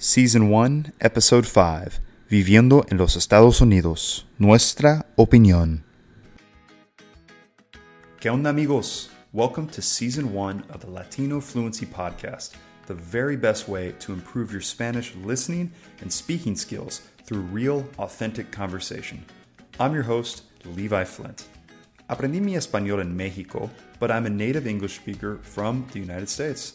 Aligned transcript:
Season 0.00 0.48
1, 0.48 0.92
Episode 1.00 1.44
5, 1.44 1.98
Viviendo 2.30 2.86
en 2.88 2.98
los 2.98 3.16
Estados 3.16 3.60
Unidos, 3.60 4.28
nuestra 4.38 5.06
opinión. 5.16 5.82
¿Qué 8.20 8.30
onda 8.30 8.50
amigos? 8.50 9.10
Welcome 9.32 9.66
to 9.70 9.82
Season 9.82 10.32
1 10.32 10.66
of 10.72 10.82
the 10.82 10.86
Latino 10.86 11.40
Fluency 11.40 11.84
Podcast, 11.84 12.52
the 12.86 12.94
very 12.94 13.34
best 13.34 13.66
way 13.66 13.92
to 13.98 14.12
improve 14.12 14.52
your 14.52 14.60
Spanish 14.60 15.16
listening 15.16 15.72
and 16.00 16.12
speaking 16.12 16.54
skills 16.54 17.00
through 17.24 17.40
real, 17.50 17.88
authentic 17.98 18.52
conversation. 18.52 19.24
I'm 19.80 19.94
your 19.94 20.04
host, 20.04 20.44
Levi 20.64 21.02
Flint. 21.06 21.42
Aprendí 22.08 22.40
mi 22.40 22.54
español 22.54 23.00
en 23.00 23.16
Mexico, 23.16 23.68
but 23.98 24.12
I'm 24.12 24.26
a 24.26 24.30
native 24.30 24.68
English 24.68 24.94
speaker 24.94 25.40
from 25.42 25.88
the 25.92 25.98
United 25.98 26.28
States. 26.28 26.74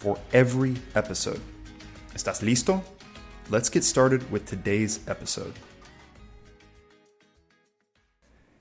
for 0.00 0.18
every 0.32 0.76
episode. 0.94 1.40
¿Estás 2.14 2.42
listo? 2.42 2.82
Let's 3.50 3.70
get 3.70 3.84
started 3.84 4.22
with 4.30 4.44
today's 4.46 5.00
episode. 5.06 5.52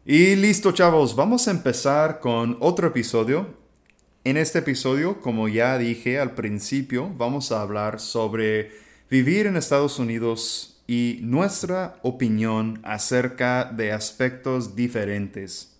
Y 0.06 0.36
listo, 0.36 0.72
chavos, 0.72 1.16
vamos 1.16 1.48
a 1.48 1.52
empezar 1.52 2.20
con 2.20 2.58
otro 2.60 2.88
episodio. 2.88 3.58
En 4.24 4.38
este 4.38 4.60
episodio, 4.60 5.22
como 5.22 5.48
ya 5.48 5.78
dije 5.78 6.20
al 6.20 6.36
principio, 6.36 7.10
vamos 7.16 7.52
a 7.52 7.62
hablar 7.62 8.00
sobre 8.00 8.72
vivir 9.10 9.48
en 9.48 9.56
Estados 9.56 9.98
Unidos 9.98 10.82
y 10.88 11.20
nuestra 11.22 12.00
opinión 12.02 12.80
acerca 12.84 13.66
de 13.66 13.92
aspectos 13.92 14.76
diferentes 14.76 15.78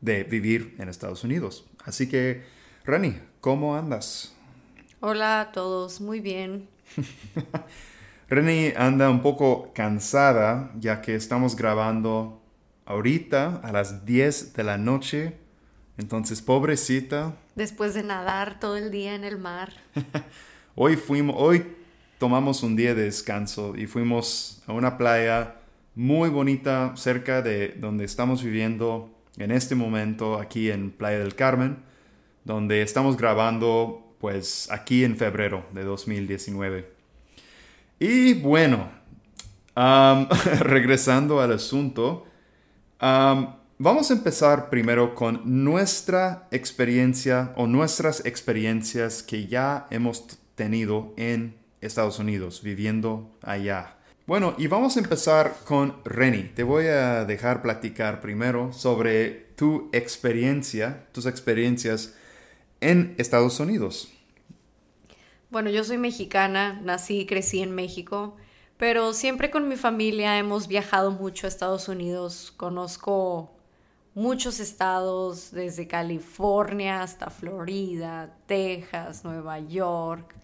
de 0.00 0.22
vivir 0.24 0.76
en 0.78 0.88
Estados 0.88 1.24
Unidos. 1.24 1.64
Así 1.84 2.08
que, 2.08 2.42
Rani, 2.84 3.16
¿cómo 3.40 3.74
andas? 3.74 4.34
Hola 5.02 5.40
a 5.40 5.52
todos, 5.52 6.02
muy 6.02 6.20
bien. 6.20 6.68
Reni 8.28 8.74
anda 8.76 9.08
un 9.08 9.22
poco 9.22 9.72
cansada 9.72 10.72
ya 10.78 11.00
que 11.00 11.14
estamos 11.14 11.56
grabando 11.56 12.42
ahorita 12.84 13.62
a 13.64 13.72
las 13.72 14.04
10 14.04 14.52
de 14.52 14.62
la 14.62 14.76
noche. 14.76 15.38
Entonces, 15.96 16.42
pobrecita. 16.42 17.34
Después 17.54 17.94
de 17.94 18.02
nadar 18.02 18.60
todo 18.60 18.76
el 18.76 18.90
día 18.90 19.14
en 19.14 19.24
el 19.24 19.38
mar. 19.38 19.72
hoy 20.74 20.96
fuimos, 20.96 21.34
hoy 21.38 21.64
tomamos 22.18 22.62
un 22.62 22.76
día 22.76 22.94
de 22.94 23.04
descanso 23.04 23.74
y 23.76 23.86
fuimos 23.86 24.62
a 24.66 24.74
una 24.74 24.98
playa 24.98 25.56
muy 25.94 26.28
bonita 26.28 26.92
cerca 26.96 27.40
de 27.40 27.68
donde 27.68 28.04
estamos 28.04 28.44
viviendo 28.44 29.08
en 29.38 29.50
este 29.50 29.74
momento 29.74 30.38
aquí 30.38 30.70
en 30.70 30.90
Playa 30.90 31.20
del 31.20 31.34
Carmen, 31.34 31.78
donde 32.44 32.82
estamos 32.82 33.16
grabando 33.16 34.09
pues 34.20 34.68
aquí 34.70 35.04
en 35.04 35.16
febrero 35.16 35.64
de 35.72 35.82
2019. 35.82 36.92
Y 37.98 38.34
bueno, 38.34 38.90
regresando 40.60 41.40
al 41.40 41.52
asunto, 41.52 42.26
vamos 43.00 44.10
a 44.10 44.14
empezar 44.14 44.68
primero 44.68 45.14
con 45.14 45.64
nuestra 45.64 46.48
experiencia 46.50 47.52
o 47.56 47.66
nuestras 47.66 48.24
experiencias 48.26 49.22
que 49.22 49.46
ya 49.46 49.86
hemos 49.90 50.38
tenido 50.54 51.14
en 51.16 51.56
Estados 51.80 52.18
Unidos, 52.18 52.62
viviendo 52.62 53.30
allá. 53.42 53.96
Bueno, 54.26 54.54
y 54.58 54.66
vamos 54.66 54.96
a 54.96 55.00
empezar 55.00 55.56
con 55.64 55.96
Reni. 56.04 56.44
Te 56.54 56.62
voy 56.62 56.86
a 56.86 57.24
dejar 57.24 57.62
platicar 57.62 58.20
primero 58.20 58.72
sobre 58.72 59.30
tu 59.56 59.88
experiencia, 59.92 61.06
tus 61.12 61.26
experiencias 61.26 62.14
en 62.80 63.14
Estados 63.18 63.60
Unidos? 63.60 64.12
Bueno, 65.50 65.70
yo 65.70 65.84
soy 65.84 65.98
mexicana, 65.98 66.80
nací 66.82 67.20
y 67.20 67.26
crecí 67.26 67.60
en 67.60 67.74
México, 67.74 68.36
pero 68.76 69.12
siempre 69.12 69.50
con 69.50 69.68
mi 69.68 69.76
familia 69.76 70.38
hemos 70.38 70.68
viajado 70.68 71.10
mucho 71.10 71.46
a 71.46 71.48
Estados 71.48 71.88
Unidos. 71.88 72.52
Conozco 72.56 73.56
muchos 74.14 74.60
estados, 74.60 75.50
desde 75.50 75.86
California 75.86 77.02
hasta 77.02 77.30
Florida, 77.30 78.36
Texas, 78.46 79.24
Nueva 79.24 79.58
York. 79.58 80.36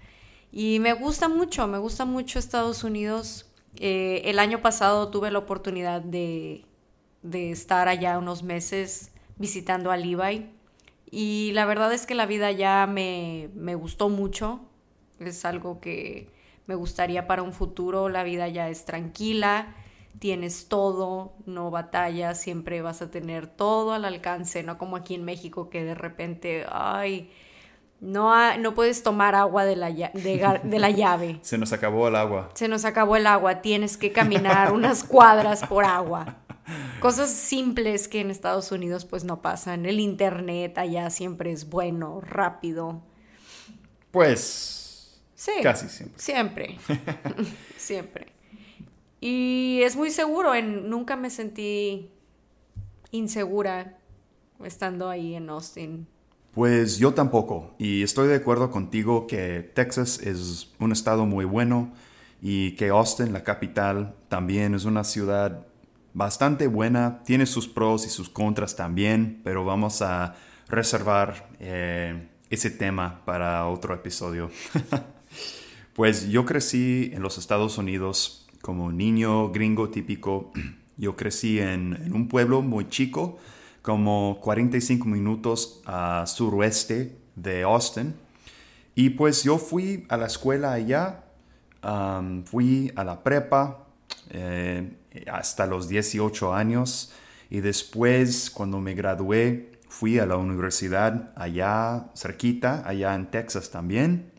Y 0.50 0.80
me 0.80 0.92
gusta 0.92 1.28
mucho, 1.28 1.66
me 1.66 1.78
gusta 1.78 2.04
mucho 2.04 2.38
Estados 2.38 2.82
Unidos. 2.84 3.50
Eh, 3.76 4.22
el 4.24 4.38
año 4.38 4.60
pasado 4.60 5.08
tuve 5.10 5.30
la 5.30 5.38
oportunidad 5.38 6.00
de, 6.00 6.64
de 7.22 7.50
estar 7.50 7.88
allá 7.88 8.18
unos 8.18 8.42
meses 8.42 9.12
visitando 9.38 9.90
a 9.90 9.96
Levi 9.96 10.55
y 11.10 11.52
la 11.52 11.64
verdad 11.66 11.92
es 11.92 12.06
que 12.06 12.14
la 12.14 12.26
vida 12.26 12.50
ya 12.52 12.86
me, 12.86 13.50
me 13.54 13.74
gustó 13.74 14.08
mucho. 14.08 14.60
Es 15.20 15.44
algo 15.44 15.80
que 15.80 16.30
me 16.66 16.74
gustaría 16.74 17.26
para 17.26 17.42
un 17.42 17.52
futuro. 17.52 18.08
La 18.08 18.24
vida 18.24 18.48
ya 18.48 18.68
es 18.68 18.84
tranquila, 18.84 19.74
tienes 20.18 20.68
todo, 20.68 21.34
no 21.46 21.70
batallas, 21.70 22.40
siempre 22.40 22.82
vas 22.82 23.02
a 23.02 23.10
tener 23.10 23.46
todo 23.46 23.92
al 23.92 24.04
alcance, 24.04 24.62
no 24.62 24.78
como 24.78 24.96
aquí 24.96 25.14
en 25.14 25.24
México 25.24 25.70
que 25.70 25.84
de 25.84 25.94
repente, 25.94 26.66
ay, 26.70 27.30
no, 28.00 28.56
no 28.58 28.74
puedes 28.74 29.02
tomar 29.02 29.34
agua 29.34 29.64
de 29.64 29.76
la, 29.76 29.90
de, 29.90 30.60
de 30.62 30.78
la 30.78 30.90
llave. 30.90 31.38
Se 31.42 31.58
nos 31.58 31.72
acabó 31.72 32.08
el 32.08 32.16
agua. 32.16 32.50
Se 32.54 32.68
nos 32.68 32.84
acabó 32.84 33.16
el 33.16 33.26
agua, 33.26 33.62
tienes 33.62 33.96
que 33.96 34.12
caminar 34.12 34.72
unas 34.72 35.04
cuadras 35.04 35.66
por 35.66 35.84
agua. 35.84 36.36
Cosas 37.00 37.30
simples 37.30 38.08
que 38.08 38.20
en 38.20 38.30
Estados 38.30 38.72
Unidos 38.72 39.04
pues 39.04 39.24
no 39.24 39.40
pasan. 39.40 39.86
El 39.86 40.00
internet 40.00 40.76
allá 40.78 41.10
siempre 41.10 41.52
es 41.52 41.70
bueno, 41.70 42.20
rápido. 42.20 43.02
Pues 44.10 45.20
sí, 45.34 45.52
casi 45.62 45.88
siempre. 45.88 46.18
Siempre. 46.18 46.78
siempre. 47.76 48.26
Y 49.20 49.80
es 49.82 49.96
muy 49.96 50.10
seguro, 50.10 50.54
en, 50.54 50.90
nunca 50.90 51.16
me 51.16 51.30
sentí 51.30 52.10
insegura 53.10 53.98
estando 54.64 55.08
ahí 55.08 55.34
en 55.34 55.48
Austin. 55.50 56.08
Pues 56.56 56.96
yo 56.96 57.12
tampoco, 57.12 57.74
y 57.78 58.02
estoy 58.02 58.28
de 58.28 58.36
acuerdo 58.36 58.70
contigo 58.70 59.26
que 59.26 59.60
Texas 59.74 60.20
es 60.20 60.70
un 60.78 60.90
estado 60.90 61.26
muy 61.26 61.44
bueno 61.44 61.92
y 62.40 62.70
que 62.76 62.88
Austin, 62.88 63.34
la 63.34 63.44
capital, 63.44 64.14
también 64.30 64.74
es 64.74 64.86
una 64.86 65.04
ciudad 65.04 65.66
bastante 66.14 66.66
buena, 66.66 67.22
tiene 67.24 67.44
sus 67.44 67.68
pros 67.68 68.06
y 68.06 68.08
sus 68.08 68.30
contras 68.30 68.74
también, 68.74 69.42
pero 69.44 69.66
vamos 69.66 70.00
a 70.00 70.34
reservar 70.66 71.50
eh, 71.60 72.26
ese 72.48 72.70
tema 72.70 73.20
para 73.26 73.68
otro 73.68 73.94
episodio. 73.94 74.50
pues 75.92 76.26
yo 76.30 76.46
crecí 76.46 77.10
en 77.12 77.20
los 77.20 77.36
Estados 77.36 77.76
Unidos 77.76 78.48
como 78.62 78.90
niño 78.92 79.50
gringo 79.50 79.90
típico. 79.90 80.52
Yo 80.96 81.14
crecí 81.14 81.60
en, 81.60 82.10
un 82.14 82.26
pueblo 82.26 82.62
muy 82.62 82.88
chico, 82.88 83.36
como 83.86 84.40
45 84.40 85.06
minutos 85.06 85.80
a 85.86 86.24
suroeste 86.26 87.16
de 87.36 87.62
Austin. 87.62 88.16
Y 88.96 89.10
pues 89.10 89.44
yo 89.44 89.58
fui 89.58 90.04
a 90.08 90.16
la 90.16 90.26
escuela 90.26 90.72
allá, 90.72 91.22
fui 92.46 92.92
a 92.96 93.04
la 93.04 93.22
prepa, 93.22 93.86
eh, 94.30 94.90
hasta 95.30 95.66
los 95.66 95.88
18 95.88 96.52
años 96.52 97.12
y 97.48 97.60
después 97.60 98.50
cuando 98.50 98.80
me 98.80 98.94
gradué 98.94 99.70
fui 99.88 100.18
a 100.18 100.26
la 100.26 100.36
universidad 100.36 101.32
allá 101.36 102.10
cerquita, 102.16 102.82
allá 102.84 103.14
en 103.14 103.30
Texas 103.30 103.70
también. 103.70 104.32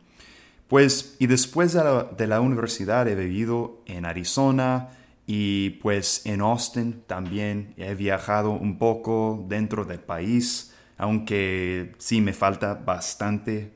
Pues 0.67 1.15
y 1.19 1.27
después 1.27 1.71
de 1.71 1.85
la, 1.85 2.03
de 2.03 2.27
la 2.27 2.41
universidad 2.41 3.07
he 3.07 3.15
vivido 3.15 3.81
en 3.85 4.03
Arizona 4.03 4.89
y 5.29 5.71
pues 5.81 6.25
en 6.25 6.39
Austin 6.39 7.03
también 7.05 7.73
he 7.75 7.93
viajado 7.95 8.51
un 8.51 8.77
poco 8.77 9.45
dentro 9.49 9.83
del 9.83 9.99
país, 9.99 10.73
aunque 10.97 11.93
sí 11.97 12.21
me 12.21 12.31
falta 12.31 12.75
bastante 12.75 13.73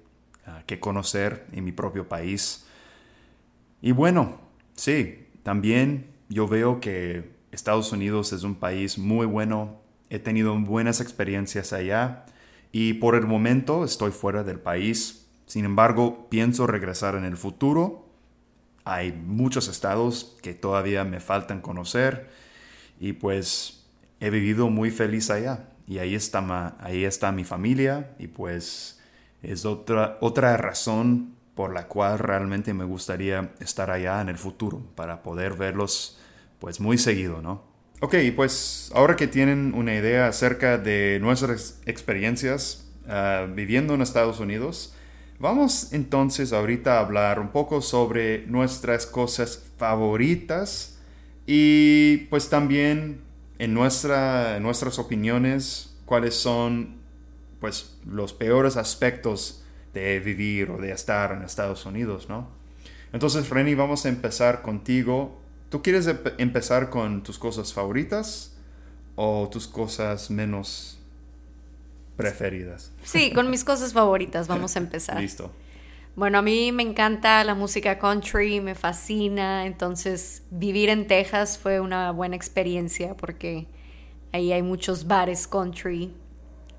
ah, 0.47 0.63
que 0.65 0.79
conocer 0.79 1.45
en 1.51 1.65
mi 1.65 1.73
propio 1.73 2.07
país. 2.07 2.65
Y 3.81 3.91
bueno, 3.91 4.39
sí, 4.75 5.27
también 5.43 6.07
yo 6.29 6.47
veo 6.47 6.79
que 6.79 7.29
Estados 7.51 7.91
Unidos 7.91 8.31
es 8.31 8.43
un 8.43 8.55
país 8.55 8.97
muy 8.97 9.25
bueno, 9.25 9.81
he 10.09 10.19
tenido 10.19 10.57
buenas 10.57 11.01
experiencias 11.01 11.73
allá 11.73 12.25
y 12.71 12.93
por 12.93 13.13
el 13.15 13.27
momento 13.27 13.83
estoy 13.83 14.11
fuera 14.11 14.45
del 14.45 14.59
país. 14.59 15.27
Sin 15.47 15.65
embargo, 15.65 16.29
pienso 16.29 16.65
regresar 16.65 17.15
en 17.15 17.25
el 17.25 17.35
futuro 17.35 18.10
hay 18.83 19.11
muchos 19.11 19.67
estados 19.67 20.37
que 20.41 20.53
todavía 20.53 21.03
me 21.03 21.19
faltan 21.19 21.61
conocer 21.61 22.29
y 22.99 23.13
pues 23.13 23.85
he 24.19 24.29
vivido 24.29 24.69
muy 24.69 24.91
feliz 24.91 25.29
allá 25.29 25.69
y 25.87 25.99
ahí 25.99 26.15
está, 26.15 26.75
ahí 26.79 27.05
está 27.05 27.31
mi 27.31 27.43
familia 27.43 28.15
y 28.19 28.27
pues 28.27 28.99
es 29.43 29.65
otra, 29.65 30.17
otra 30.21 30.55
razón 30.57 31.35
por 31.55 31.73
la 31.73 31.87
cual 31.87 32.19
realmente 32.19 32.73
me 32.73 32.85
gustaría 32.85 33.51
estar 33.59 33.91
allá 33.91 34.21
en 34.21 34.29
el 34.29 34.37
futuro 34.37 34.81
para 34.95 35.21
poder 35.21 35.53
verlos 35.53 36.19
pues 36.59 36.79
muy 36.79 36.97
seguido, 36.97 37.41
¿no? 37.41 37.63
Ok, 37.99 38.15
pues 38.35 38.91
ahora 38.95 39.15
que 39.15 39.27
tienen 39.27 39.73
una 39.75 39.93
idea 39.93 40.27
acerca 40.27 40.77
de 40.77 41.19
nuestras 41.21 41.79
experiencias 41.85 42.89
ah, 43.07 43.45
viviendo 43.47 43.93
en 43.93 44.01
Estados 44.01 44.39
Unidos, 44.39 44.95
vamos 45.41 45.91
entonces 45.91 46.53
ahorita 46.53 46.97
a 46.97 46.99
hablar 47.01 47.39
un 47.39 47.49
poco 47.49 47.81
sobre 47.81 48.45
nuestras 48.47 49.05
cosas 49.05 49.63
favoritas 49.77 50.99
y 51.45 52.27
pues 52.29 52.49
también 52.49 53.21
en, 53.59 53.73
nuestra, 53.73 54.59
nuestras 54.59 54.99
opiniones 54.99 55.97
cuáles 56.05 56.35
son 56.35 57.01
pues 57.59 57.97
los 58.05 58.33
peores 58.33 58.77
aspectos 58.77 59.63
de 59.93 60.19
vivir 60.19 60.71
o 60.71 60.77
de 60.77 60.91
estar 60.91 61.33
en 61.33 61.41
Estados 61.41 61.85
Unidos, 61.85 62.29
¿no? 62.29 62.47
Entonces, 63.13 63.49
Reni, 63.49 63.75
vamos 63.75 64.05
a 64.05 64.09
empezar 64.09 64.61
contigo 64.61 65.41
¿Tú 65.71 65.81
quieres 65.81 66.05
empezar 66.37 66.89
con 66.89 67.23
tus 67.23 67.39
cosas 67.39 67.71
favoritas 67.71 68.57
o 69.15 69.47
tus 69.49 69.69
cosas 69.69 70.29
menos 70.29 70.99
preferidas? 72.15 72.91
Sí, 73.03 73.31
con 73.31 73.49
mis 73.49 73.63
cosas 73.63 73.93
favoritas 73.93 74.47
vamos 74.47 74.75
a 74.75 74.79
empezar. 74.79 75.19
Listo. 75.19 75.51
Bueno, 76.15 76.39
a 76.39 76.41
mí 76.41 76.71
me 76.71 76.83
encanta 76.83 77.43
la 77.43 77.55
música 77.55 77.97
country, 77.97 78.59
me 78.59 78.75
fascina, 78.75 79.65
entonces 79.65 80.43
vivir 80.51 80.89
en 80.89 81.07
Texas 81.07 81.57
fue 81.57 81.79
una 81.79 82.11
buena 82.11 82.35
experiencia 82.35 83.15
porque 83.15 83.67
ahí 84.33 84.51
hay 84.51 84.61
muchos 84.61 85.07
bares 85.07 85.47
country 85.47 86.13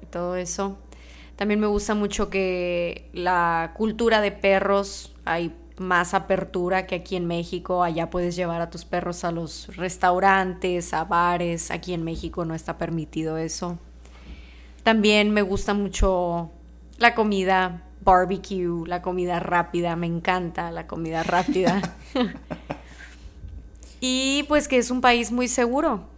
y 0.03 0.07
todo 0.07 0.37
eso. 0.37 0.79
También 1.37 1.61
me 1.61 1.67
gusta 1.67 1.95
mucho 1.95 2.29
que 2.29 3.09
la 3.15 3.73
cultura 3.75 4.21
de 4.21 4.33
perros, 4.33 5.15
hay 5.25 5.55
más 5.79 6.15
apertura 6.15 6.87
que 6.87 6.95
aquí 6.95 7.17
en 7.17 7.27
México. 7.27 7.83
Allá 7.83 8.11
puedes 8.11 8.37
llevar 8.37 8.61
a 8.61 8.71
tus 8.71 8.85
perros 8.85 9.25
a 9.25 9.33
los 9.33 9.75
restaurantes, 9.77 10.93
a 10.93 11.05
bares. 11.05 11.71
Aquí 11.71 11.95
en 11.95 12.05
México 12.05 12.45
no 12.45 12.55
está 12.55 12.79
permitido 12.79 13.39
eso. 13.39 13.79
También 14.83 15.31
me 15.31 15.43
gusta 15.43 15.75
mucho 15.75 16.51
la 16.99 17.15
comida 17.15 17.83
barbecue, 18.05 18.87
la 18.87 19.03
comida 19.03 19.41
rápida. 19.41 19.97
Me 19.97 20.07
encanta 20.07 20.71
la 20.71 20.87
comida 20.87 21.23
rápida. 21.23 21.81
y 24.01 24.45
pues 24.49 24.69
que 24.69 24.79
es 24.79 24.91
un 24.91 25.01
país 25.01 25.31
muy 25.31 25.49
seguro, 25.49 26.09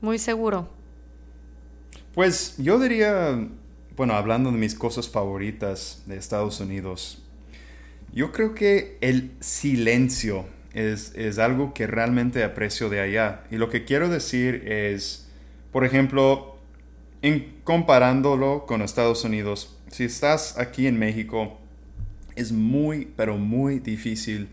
muy 0.00 0.18
seguro. 0.18 0.68
Pues 2.14 2.54
yo 2.56 2.78
diría, 2.78 3.46
bueno, 3.96 4.14
hablando 4.14 4.50
de 4.50 4.56
mis 4.56 4.74
cosas 4.74 5.08
favoritas 5.08 6.02
de 6.06 6.16
Estados 6.16 6.60
Unidos, 6.60 7.22
yo 8.12 8.32
creo 8.32 8.54
que 8.54 8.96
el 9.02 9.32
silencio 9.40 10.46
es, 10.72 11.38
algo 11.38 11.74
que 11.74 11.86
realmente 11.86 12.44
aprecio 12.44 12.88
de 12.88 13.00
allá. 13.00 13.44
Y 13.50 13.56
lo 13.56 13.68
que 13.68 13.84
quiero 13.84 14.08
decir 14.08 14.66
es, 14.66 15.28
por 15.72 15.84
ejemplo, 15.84 16.55
en 17.22 17.60
comparándolo 17.64 18.66
con 18.66 18.82
Estados 18.82 19.24
Unidos, 19.24 19.78
si 19.90 20.04
estás 20.04 20.58
aquí 20.58 20.86
en 20.86 20.98
México, 20.98 21.58
es 22.34 22.52
muy, 22.52 23.12
pero 23.16 23.38
muy 23.38 23.78
difícil 23.78 24.48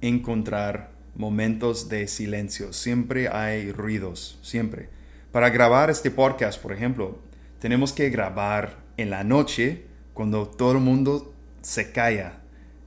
encontrar 0.00 0.90
momentos 1.14 1.88
de 1.88 2.08
silencio. 2.08 2.72
Siempre 2.72 3.28
hay 3.28 3.72
ruidos, 3.72 4.38
siempre. 4.42 4.88
Para 5.30 5.50
grabar 5.50 5.90
este 5.90 6.10
podcast, 6.10 6.60
por 6.60 6.72
ejemplo, 6.72 7.18
tenemos 7.58 7.92
que 7.92 8.10
grabar 8.10 8.78
en 8.96 9.10
la 9.10 9.24
noche 9.24 9.86
cuando 10.14 10.46
todo 10.46 10.72
el 10.72 10.78
mundo 10.78 11.34
se 11.62 11.92
calla 11.92 12.42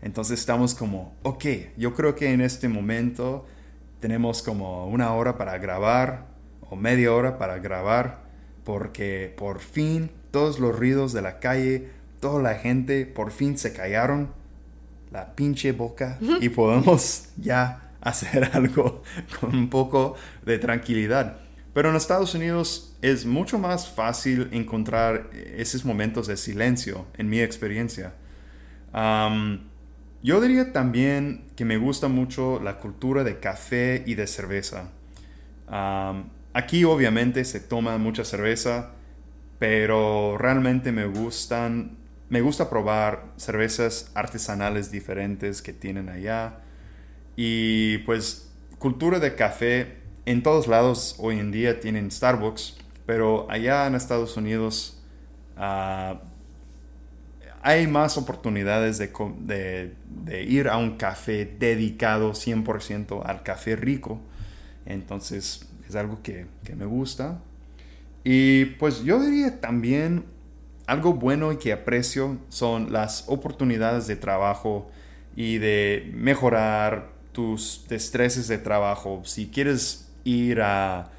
entonces 0.06 0.40
estamos 0.40 0.76
como, 0.76 1.16
ok, 1.24 1.46
yo 1.78 1.96
creo 1.96 2.14
que 2.14 2.32
en 2.32 2.40
este 2.40 2.70
momento 2.70 3.48
tenemos 4.00 4.44
como 4.44 4.88
una 4.88 5.12
hora 5.14 5.36
para 5.36 5.58
grabar 5.58 6.28
o 6.62 6.76
media 6.76 7.12
hora 7.12 7.40
para 7.40 7.58
grabar 7.58 8.25
porque 8.66 9.34
por 9.38 9.62
fin 9.62 10.12
todos 10.32 10.60
los 10.60 10.78
ruidos 10.78 11.14
de 11.14 11.22
la 11.22 11.40
calle, 11.40 11.90
toda 12.20 12.42
la 12.42 12.56
gente 12.56 13.06
por 13.06 13.32
fin 13.32 13.58
se 13.58 13.72
callaron 13.72 14.34
la 15.12 15.34
pinche 15.36 15.72
boca 15.72 16.20
y 16.42 16.50
podemos 16.50 17.30
ya 17.38 17.94
hacer 18.02 18.50
algo 18.54 19.04
con 19.40 19.56
un 19.56 19.70
poco 19.70 20.16
de 20.46 20.60
tranquilidad. 20.60 21.38
Pero 21.74 21.90
en 21.90 21.96
Estados 21.96 22.34
Unidos 22.36 22.96
es 23.02 23.26
mucho 23.26 23.60
más 23.60 23.90
fácil 23.90 24.50
encontrar 24.52 25.30
esos 25.34 25.86
momentos 25.86 26.26
de 26.28 26.38
silencio, 26.38 27.06
en 27.18 27.30
mi 27.30 27.42
experiencia. 27.42 28.14
Yo 30.24 30.42
diría 30.42 30.74
también 30.74 31.46
que 31.56 31.66
me 31.66 31.78
gusta 31.78 32.08
mucho 32.08 32.60
la 32.64 32.80
cultura 32.80 33.24
de 33.24 33.40
café 33.40 34.04
y 34.06 34.16
de 34.16 34.26
cerveza. 34.26 34.90
Aquí 36.56 36.86
obviamente 36.86 37.44
se 37.44 37.60
toma 37.60 37.98
mucha 37.98 38.24
cerveza, 38.24 38.92
pero 39.60 40.38
realmente 40.38 40.94
me 40.94 41.06
gustan, 41.06 41.98
me 42.30 42.40
gusta 42.40 42.70
probar 42.70 43.26
cervezas 43.36 44.10
artesanales 44.16 44.90
diferentes 44.90 45.62
que 45.62 45.74
tienen 45.74 46.08
allá. 46.08 46.62
Y 47.36 47.98
pues 48.00 48.54
cultura 48.80 49.20
de 49.20 49.36
café, 49.36 49.98
en 50.26 50.44
todos 50.44 50.68
lados 50.68 51.16
hoy 51.20 51.40
en 51.40 51.52
día 51.52 51.82
tienen 51.82 52.10
Starbucks, 52.10 52.78
pero 53.06 53.52
allá 53.52 53.86
en 53.86 53.96
Estados 53.96 54.38
Unidos 54.38 55.04
uh, 55.58 56.18
hay 57.62 57.86
más 57.88 58.18
oportunidades 58.18 58.98
de, 58.98 59.94
ir 60.48 60.70
a 60.70 60.78
un 60.78 60.96
café 60.96 61.46
dedicado 61.60 62.32
100% 62.32 63.24
al 63.26 63.44
café 63.44 63.76
rico. 63.76 64.22
Entonces 64.86 65.68
es 65.88 65.96
algo 65.96 66.22
que, 66.22 66.48
me 66.76 66.86
gusta. 66.86 67.40
Y 68.24 68.66
pues 68.66 69.04
yo 69.04 69.20
diría 69.20 69.62
también 69.62 70.26
algo 70.88 71.14
bueno 71.14 71.52
y 71.52 71.58
que 71.58 71.74
aprecio 71.74 72.38
son 72.50 72.92
las 72.92 73.26
oportunidades 73.28 74.08
de 74.08 74.16
trabajo 74.16 74.90
y 75.36 75.58
de 75.58 76.12
mejorar 76.14 77.12
tus 77.32 77.86
destreces 77.88 78.48
de 78.48 78.58
trabajo. 78.58 79.22
Si 79.26 79.48
quieres 79.48 80.10
ir 80.24 80.62
a, 80.62 81.12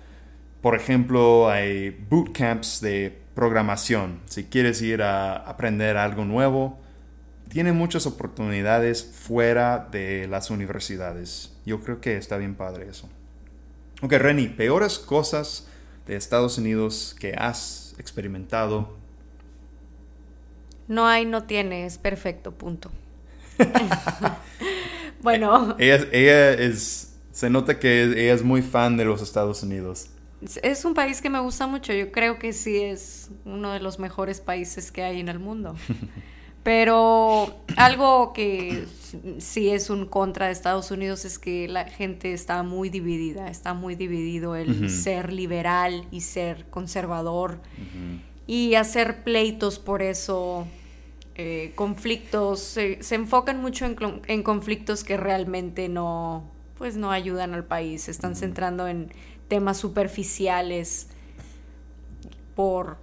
por 0.63 0.75
ejemplo, 0.75 1.49
hay 1.49 1.91
bootcamps 2.09 2.81
de 2.81 3.17
programación, 3.35 4.21
si 4.25 4.45
quieres 4.45 4.81
ir 4.81 5.03
a 5.03 5.37
aprender 5.37 5.97
algo 5.97 6.25
nuevo, 6.25 6.79
tiene 7.49 7.73
muchas 7.73 8.07
oportunidades 8.07 9.05
fuera 9.05 9.89
de 9.91 10.27
las 10.27 10.51
universidades. 10.51 11.53
Yo 11.65 11.81
creo 11.81 12.01
que 12.01 12.17
está 12.17 12.37
bien 12.39 12.55
padre 12.55 12.89
eso. 12.89 13.09
Ok, 14.03 14.13
Reni, 14.13 14.49
peores 14.49 14.99
cosas 14.99 15.67
de 16.07 16.17
Estados 16.17 16.59
Unidos 16.59 17.17
que 17.19 17.35
has 17.35 17.95
experimentado. 17.99 18.97
No 20.89 21.07
hay, 21.07 21.25
no 21.27 21.45
tiene, 21.45 21.87
es 21.87 21.99
perfecto, 21.99 22.53
punto. 22.53 22.91
bueno. 25.23 25.77
Ella, 25.79 26.07
ella, 26.13 26.53
es, 26.53 27.17
se 27.33 27.51
nota 27.51 27.79
que 27.79 28.03
ella 28.03 28.35
es 28.35 28.43
muy 28.43 28.63
fan 28.63 28.97
de 28.97 29.05
los 29.05 29.23
Estados 29.23 29.63
Unidos 29.63 30.11
es 30.63 30.85
un 30.85 30.95
país 30.95 31.21
que 31.21 31.31
me 31.31 31.41
gusta 31.41 31.67
mucho. 31.67 31.93
Yo 31.93 32.13
creo 32.13 32.39
que 32.39 32.53
sí 32.53 32.77
es 32.77 33.31
uno 33.45 33.73
de 33.73 33.81
los 33.81 33.99
mejores 33.99 34.41
países 34.41 34.93
que 34.93 35.03
hay 35.03 35.21
en 35.21 35.29
el 35.29 35.39
mundo. 35.39 35.75
Pero 36.67 37.61
algo 37.77 38.33
que 38.33 38.87
sí 39.39 39.71
es 39.71 39.89
un 39.89 40.05
contra 40.05 40.47
de 40.47 40.53
Estados 40.53 40.91
Unidos 40.91 41.25
es 41.25 41.39
que 41.39 41.69
la 41.69 41.85
gente 41.85 42.33
está 42.33 42.65
muy 42.65 42.91
dividida, 42.91 43.47
está 43.47 43.73
muy 43.73 43.95
dividido 43.95 44.57
el 44.57 44.91
ser 44.91 45.33
liberal 45.33 46.09
y 46.11 46.23
ser 46.23 46.69
conservador 46.69 47.61
y 48.49 48.75
hacer 48.75 49.23
pleitos 49.23 49.79
por 49.79 50.03
eso, 50.03 50.67
eh, 51.37 51.71
conflictos, 51.77 52.59
se, 52.59 52.99
enfocan 53.15 53.63
mucho 53.63 53.87
en, 53.87 53.97
en, 54.27 54.43
conflictos 54.43 55.05
que 55.05 55.17
realmente 55.17 55.89
no, 55.89 56.51
pues 56.79 56.97
no 56.97 57.13
ayudan 57.13 57.55
al 57.55 57.65
país, 57.65 58.03
se 58.03 58.11
están 58.11 58.35
centrando 58.35 58.89
en 58.89 59.13
temas 59.47 59.77
superficiales 59.77 61.11
por 62.57 62.99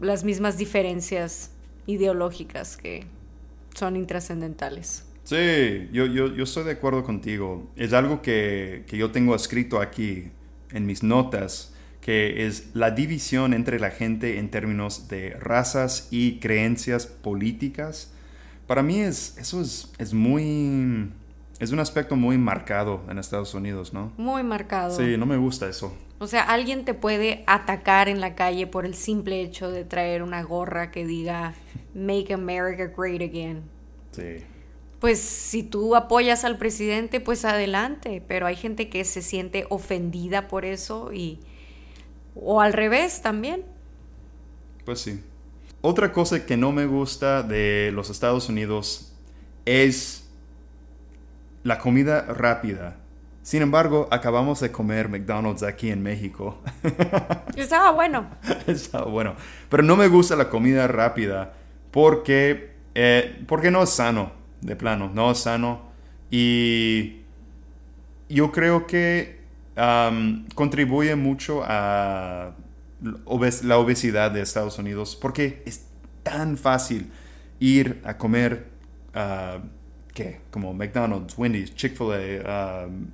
las 0.00 0.24
mismas 0.24 0.58
diferencias 0.58 1.53
ideológicas 1.86 2.76
que 2.76 3.06
son 3.74 3.96
intrascendentales. 3.96 5.06
Sí, 5.24 5.88
yo, 5.92 6.06
yo, 6.06 6.34
yo, 6.34 6.44
estoy 6.44 6.64
de 6.64 6.72
acuerdo 6.72 7.02
contigo. 7.02 7.70
Es 7.76 7.92
algo 7.92 8.20
que, 8.20 8.84
que, 8.86 8.96
yo 8.96 9.10
tengo 9.10 9.34
escrito 9.34 9.80
aquí 9.80 10.30
en 10.70 10.86
mis 10.86 11.02
notas, 11.02 11.74
que 12.00 12.46
es 12.46 12.70
la 12.74 12.90
división 12.90 13.54
entre 13.54 13.80
la 13.80 13.90
gente 13.90 14.38
en 14.38 14.50
términos 14.50 15.08
de 15.08 15.30
razas 15.30 16.08
y 16.10 16.40
creencias 16.40 17.06
políticas. 17.06 18.12
Para 18.66 18.82
mí 18.82 19.00
es, 19.00 19.38
eso 19.38 19.62
es, 19.62 19.90
es 19.98 20.12
muy 20.12 21.08
es 21.58 21.70
un 21.70 21.78
aspecto 21.78 22.16
muy 22.16 22.36
marcado 22.36 23.02
en 23.08 23.18
Estados 23.18 23.54
Unidos, 23.54 23.92
¿no? 23.92 24.12
Muy 24.16 24.42
marcado. 24.42 24.96
Sí, 24.96 25.16
no 25.16 25.24
me 25.24 25.36
gusta 25.36 25.68
eso. 25.68 25.96
O 26.18 26.26
sea, 26.26 26.42
alguien 26.42 26.84
te 26.84 26.94
puede 26.94 27.44
atacar 27.46 28.08
en 28.08 28.20
la 28.20 28.34
calle 28.34 28.66
por 28.66 28.86
el 28.86 28.94
simple 28.94 29.40
hecho 29.40 29.70
de 29.70 29.84
traer 29.84 30.22
una 30.22 30.42
gorra 30.42 30.90
que 30.90 31.04
diga 31.04 31.54
Make 31.94 32.32
America 32.32 32.92
Great 32.96 33.20
Again. 33.20 33.62
Sí. 34.12 34.44
Pues 35.00 35.20
si 35.20 35.62
tú 35.62 35.96
apoyas 35.96 36.44
al 36.44 36.56
presidente, 36.56 37.20
pues 37.20 37.44
adelante, 37.44 38.22
pero 38.26 38.46
hay 38.46 38.56
gente 38.56 38.88
que 38.88 39.04
se 39.04 39.22
siente 39.22 39.66
ofendida 39.68 40.48
por 40.48 40.64
eso 40.64 41.12
y 41.12 41.40
o 42.34 42.60
al 42.60 42.72
revés 42.72 43.20
también. 43.20 43.64
Pues 44.84 45.00
sí. 45.00 45.20
Otra 45.80 46.12
cosa 46.12 46.46
que 46.46 46.56
no 46.56 46.72
me 46.72 46.86
gusta 46.86 47.42
de 47.42 47.90
los 47.92 48.08
Estados 48.08 48.48
Unidos 48.48 49.12
es 49.66 50.26
la 51.62 51.78
comida 51.78 52.22
rápida. 52.22 52.96
Sin 53.44 53.60
embargo, 53.60 54.08
acabamos 54.10 54.60
de 54.60 54.72
comer 54.72 55.10
McDonald's 55.10 55.62
aquí 55.62 55.90
en 55.90 56.02
México. 56.02 56.62
Estaba 57.56 57.90
bueno. 57.90 58.26
Estaba 58.66 59.04
bueno. 59.04 59.34
Pero 59.68 59.82
no 59.82 59.96
me 59.96 60.08
gusta 60.08 60.34
la 60.34 60.48
comida 60.48 60.86
rápida 60.86 61.52
porque, 61.90 62.72
eh, 62.94 63.44
porque 63.46 63.70
no 63.70 63.82
es 63.82 63.90
sano, 63.90 64.32
de 64.62 64.76
plano, 64.76 65.10
no 65.12 65.30
es 65.30 65.40
sano. 65.40 65.82
Y 66.30 67.20
yo 68.30 68.50
creo 68.50 68.86
que 68.86 69.40
um, 69.76 70.46
contribuye 70.54 71.14
mucho 71.14 71.62
a 71.66 72.54
la 73.02 73.76
obesidad 73.76 74.30
de 74.30 74.40
Estados 74.40 74.78
Unidos 74.78 75.16
porque 75.20 75.62
es 75.66 75.84
tan 76.22 76.56
fácil 76.56 77.12
ir 77.60 78.00
a 78.04 78.16
comer, 78.16 78.68
uh, 79.14 79.60
¿qué? 80.14 80.40
Como 80.50 80.72
McDonald's, 80.72 81.36
Wendy's, 81.36 81.74
Chick-fil-A, 81.74 82.86
um, 82.86 83.08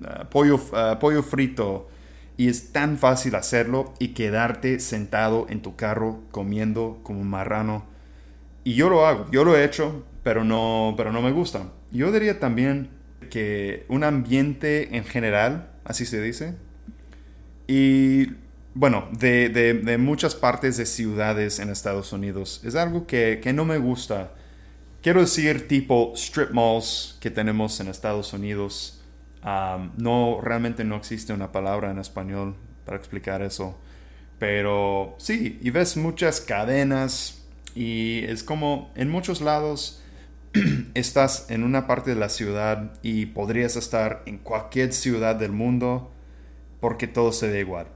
uh, 0.00 0.28
pollo, 0.30 0.56
uh, 0.56 0.98
pollo 0.98 1.22
frito. 1.22 1.88
Y 2.36 2.48
es 2.48 2.72
tan 2.72 2.98
fácil 2.98 3.36
hacerlo 3.36 3.94
y 4.00 4.08
quedarte 4.08 4.80
sentado 4.80 5.46
en 5.48 5.62
tu 5.62 5.76
carro 5.76 6.22
comiendo 6.30 6.98
como 7.02 7.20
un 7.20 7.30
marrano. 7.30 7.86
Y 8.64 8.74
yo 8.74 8.88
lo 8.88 9.06
hago, 9.06 9.30
yo 9.30 9.44
lo 9.44 9.56
he 9.56 9.64
hecho, 9.64 10.04
pero 10.22 10.42
no, 10.42 10.94
pero 10.96 11.12
no 11.12 11.22
me 11.22 11.30
gusta. 11.30 11.70
Yo 11.92 12.10
diría 12.10 12.40
también 12.40 12.90
que 13.30 13.84
un 13.88 14.02
ambiente 14.02 14.96
en 14.96 15.04
general, 15.04 15.70
así 15.84 16.06
se 16.06 16.20
dice, 16.20 16.56
y 17.66 18.26
bueno, 18.74 19.08
de, 19.12 19.48
de, 19.48 19.98
muchas 19.98 20.34
partes 20.34 20.76
de 20.76 20.86
ciudades 20.86 21.60
en 21.60 21.70
Estados 21.70 22.12
Unidos. 22.12 22.60
Es 22.64 22.74
algo 22.74 23.06
que, 23.06 23.40
que, 23.42 23.52
no 23.52 23.64
me 23.64 23.78
gusta. 23.78 24.32
Quiero 25.00 25.20
decir 25.20 25.68
tipo 25.68 26.12
strip 26.16 26.50
malls 26.50 27.16
que 27.20 27.30
tenemos 27.30 27.78
en 27.80 27.88
Estados 27.88 28.32
Unidos. 28.32 28.93
No, 29.44 30.40
realmente 30.42 30.84
no 30.84 30.96
existe 30.96 31.32
una 31.32 31.52
palabra 31.52 31.90
en 31.90 31.98
español 31.98 32.56
para 32.84 32.96
explicar 32.96 33.42
eso. 33.42 33.78
Pero 34.38 35.14
sí, 35.18 35.58
y 35.62 35.70
ves 35.70 35.96
muchas 35.96 36.40
cadenas 36.40 37.46
y 37.74 38.24
es 38.24 38.42
como 38.42 38.90
en 38.94 39.10
muchos 39.10 39.40
lados 39.40 40.02
estás 40.94 41.50
en 41.50 41.64
una 41.64 41.86
parte 41.86 42.10
de 42.10 42.16
la 42.16 42.28
ciudad 42.28 42.92
y 43.02 43.26
podrías 43.26 43.76
estar 43.76 44.22
en 44.26 44.38
cualquier 44.38 44.92
ciudad 44.92 45.36
del 45.36 45.52
mundo 45.52 46.12
porque 46.80 47.06
todo 47.06 47.32
se 47.32 47.48
ve 47.48 47.60
igual. 47.60 47.86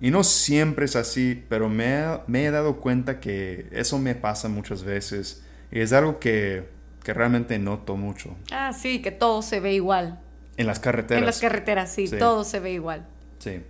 Y 0.00 0.10
no 0.10 0.24
siempre 0.24 0.86
es 0.86 0.96
así, 0.96 1.44
pero 1.48 1.68
me, 1.68 2.18
he 2.26 2.50
dado 2.50 2.80
cuenta 2.80 3.20
que 3.20 3.68
eso 3.70 3.98
me 3.98 4.16
pasa 4.16 4.48
muchas 4.48 4.82
veces. 4.82 5.44
Y 5.70 5.78
es 5.78 5.92
algo 5.92 6.18
que, 6.18 6.68
realmente 7.04 7.58
noto 7.58 7.96
mucho. 7.96 8.36
Ah, 8.50 8.72
sí, 8.72 9.00
que 9.00 9.12
todo 9.12 9.42
se 9.42 9.60
ve 9.60 9.74
igual. 9.74 10.20
En 10.56 10.66
las 10.66 10.80
carreteras. 10.80 11.20
En 11.20 11.26
las 11.26 11.40
carreteras, 11.40 11.92
sí, 11.92 12.08
todo 12.18 12.44
se 12.44 12.60
ve 12.60 12.72
igual. 12.72 13.06
Sí. 13.38 13.62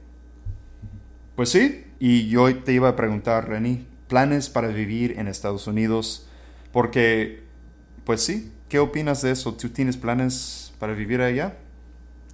Pues 1.36 1.48
sí, 1.48 1.84
y 1.98 2.28
yo 2.28 2.54
te 2.62 2.72
iba 2.72 2.88
a 2.88 2.96
preguntar, 2.96 3.48
Reni, 3.48 3.86
planes 4.08 4.50
para 4.50 4.68
vivir 4.68 5.18
en 5.18 5.28
Estados 5.28 5.66
Unidos, 5.66 6.28
porque, 6.72 7.44
pues 8.04 8.22
sí, 8.22 8.52
¿qué 8.68 8.78
opinas 8.78 9.22
de 9.22 9.30
eso? 9.30 9.54
¿Tú 9.54 9.70
tienes 9.70 9.96
planes 9.96 10.74
para 10.78 10.92
vivir 10.92 11.20
allá? 11.20 11.56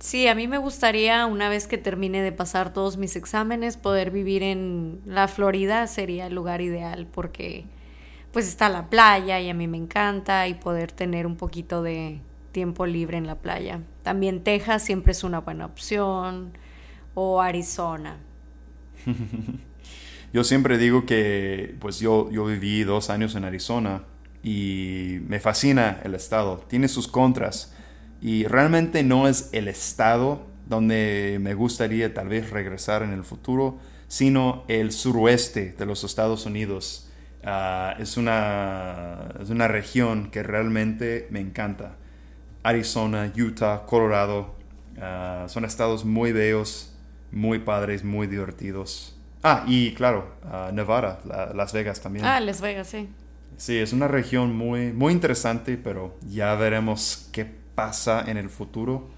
Sí, 0.00 0.28
a 0.28 0.34
mí 0.34 0.46
me 0.46 0.58
gustaría, 0.58 1.26
una 1.26 1.48
vez 1.48 1.66
que 1.66 1.76
termine 1.76 2.22
de 2.22 2.30
pasar 2.30 2.72
todos 2.72 2.96
mis 2.96 3.16
exámenes, 3.16 3.76
poder 3.76 4.12
vivir 4.12 4.44
en 4.44 5.00
la 5.06 5.26
Florida 5.26 5.86
sería 5.88 6.26
el 6.28 6.34
lugar 6.34 6.60
ideal 6.60 7.06
porque 7.06 7.64
pues 8.32 8.46
está 8.46 8.68
la 8.68 8.90
playa 8.90 9.40
y 9.40 9.48
a 9.48 9.54
mí 9.54 9.66
me 9.66 9.76
encanta 9.76 10.46
y 10.46 10.54
poder 10.54 10.92
tener 10.92 11.26
un 11.26 11.36
poquito 11.36 11.82
de 11.82 12.20
tiempo 12.52 12.86
libre 12.86 13.16
en 13.16 13.26
la 13.26 13.36
playa. 13.36 13.80
También 14.08 14.42
Texas 14.42 14.84
siempre 14.84 15.12
es 15.12 15.22
una 15.22 15.40
buena 15.40 15.66
opción 15.66 16.56
o 17.12 17.42
Arizona. 17.42 18.16
yo 20.32 20.44
siempre 20.44 20.78
digo 20.78 21.04
que 21.04 21.76
pues 21.78 22.00
yo, 22.00 22.30
yo 22.30 22.46
viví 22.46 22.84
dos 22.84 23.10
años 23.10 23.34
en 23.34 23.44
Arizona 23.44 24.04
y 24.42 25.18
me 25.26 25.40
fascina 25.40 26.00
el 26.04 26.14
estado. 26.14 26.64
Tiene 26.68 26.88
sus 26.88 27.06
contras 27.06 27.74
y 28.22 28.44
realmente 28.44 29.02
no 29.02 29.28
es 29.28 29.50
el 29.52 29.68
estado 29.68 30.46
donde 30.66 31.36
me 31.42 31.52
gustaría 31.52 32.14
tal 32.14 32.28
vez 32.28 32.48
regresar 32.48 33.02
en 33.02 33.12
el 33.12 33.24
futuro, 33.24 33.78
sino 34.06 34.64
el 34.68 34.92
suroeste 34.92 35.72
de 35.72 35.84
los 35.84 36.02
Estados 36.02 36.46
Unidos. 36.46 37.10
Ah, 37.44 37.94
es, 37.98 38.16
una, 38.16 39.34
es 39.38 39.50
una 39.50 39.68
región 39.68 40.30
que 40.30 40.42
realmente 40.42 41.28
me 41.30 41.40
encanta. 41.40 41.98
Arizona, 42.62 43.32
Utah, 43.36 43.84
Colorado, 43.86 44.54
ah, 45.00 45.46
son 45.48 45.64
estados 45.64 46.04
muy 46.04 46.32
bellos, 46.32 46.92
muy 47.30 47.58
padres, 47.58 48.04
muy 48.04 48.26
divertidos. 48.26 49.16
Ah, 49.42 49.64
y 49.66 49.94
claro, 49.94 50.32
ah, 50.44 50.70
Nevada, 50.72 51.20
Las 51.54 51.72
Vegas 51.72 52.00
también. 52.00 52.24
Ah, 52.24 52.40
Las 52.40 52.60
Vegas, 52.60 52.88
sí. 52.88 53.08
Sí, 53.56 53.76
es 53.76 53.92
una 53.92 54.08
región 54.08 54.56
muy, 54.56 54.92
muy 54.92 55.12
interesante, 55.12 55.76
pero 55.76 56.16
ya 56.28 56.54
veremos 56.54 57.28
qué 57.32 57.44
pasa 57.74 58.24
en 58.26 58.36
el 58.36 58.50
futuro. 58.50 59.08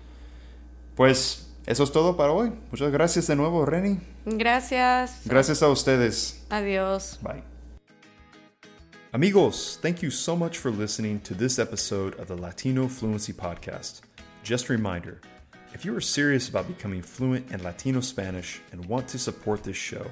Pues 0.94 1.50
eso 1.66 1.84
es 1.84 1.92
todo 1.92 2.16
para 2.16 2.32
hoy. 2.32 2.52
Muchas 2.70 2.90
gracias 2.90 3.26
de 3.26 3.36
nuevo, 3.36 3.64
Reni. 3.66 4.00
Gracias. 4.24 5.22
Gracias 5.24 5.62
a 5.62 5.68
ustedes. 5.68 6.44
Adiós. 6.50 7.18
Bye. 7.22 7.49
Amigos, 9.12 9.76
thank 9.78 10.02
you 10.02 10.10
so 10.10 10.36
much 10.36 10.58
for 10.58 10.70
listening 10.70 11.18
to 11.22 11.34
this 11.34 11.58
episode 11.58 12.16
of 12.20 12.28
the 12.28 12.36
Latino 12.36 12.86
Fluency 12.86 13.32
Podcast. 13.32 14.02
Just 14.44 14.68
a 14.68 14.72
reminder 14.72 15.20
if 15.74 15.84
you 15.84 15.96
are 15.96 16.00
serious 16.00 16.48
about 16.48 16.68
becoming 16.68 17.02
fluent 17.02 17.50
in 17.50 17.60
Latino 17.64 17.98
Spanish 17.98 18.60
and 18.70 18.84
want 18.84 19.08
to 19.08 19.18
support 19.18 19.64
this 19.64 19.76
show, 19.76 20.06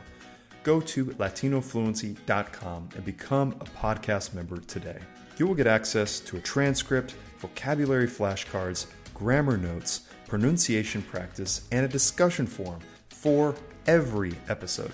go 0.65 0.81
to 0.81 1.07
latinofluency.com 1.07 2.89
and 2.97 3.05
become 3.05 3.53
a 3.61 3.65
podcast 3.67 4.35
member 4.35 4.59
today. 4.63 4.99
You 5.37 5.47
will 5.47 5.55
get 5.55 5.69
access 5.69 6.19
to 6.19 6.37
a 6.37 6.41
transcript 6.41 7.15
vocabulary 7.39 8.09
flashcards, 8.09 8.87
grammar 9.15 9.57
notes, 9.57 10.09
pronunciation 10.27 11.03
practice, 11.03 11.69
and 11.71 11.85
a 11.85 11.89
discussion 11.89 12.49
forum 12.49 12.81
for 13.11 13.55
every 13.87 14.35
episode. 14.49 14.91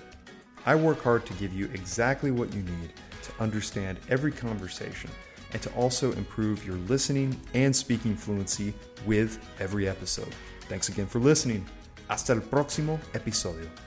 I 0.66 0.74
work 0.74 1.02
hard 1.02 1.24
to 1.24 1.32
give 1.34 1.54
you 1.54 1.70
exactly 1.72 2.30
what 2.30 2.52
you 2.52 2.60
need 2.60 2.92
to 3.24 3.42
understand 3.42 3.98
every 4.08 4.32
conversation 4.32 5.10
and 5.52 5.62
to 5.62 5.72
also 5.74 6.12
improve 6.12 6.64
your 6.66 6.76
listening 6.88 7.38
and 7.54 7.74
speaking 7.74 8.16
fluency 8.16 8.74
with 9.06 9.38
every 9.60 9.88
episode. 9.88 10.34
Thanks 10.68 10.88
again 10.88 11.06
for 11.06 11.18
listening. 11.20 11.64
Hasta 12.08 12.32
el 12.32 12.40
próximo 12.40 12.98
episodio. 13.14 13.83